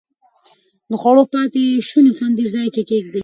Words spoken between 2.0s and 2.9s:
خوندي ځای کې